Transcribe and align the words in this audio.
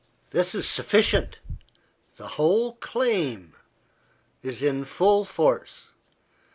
This 0.31 0.55
is 0.55 0.67
sufficient 0.67 1.37
the 2.15 2.29
whole 2.29 2.73
claim 2.77 3.53
is 4.41 4.63
in 4.63 4.83
full 4.83 5.25
force. 5.25 5.91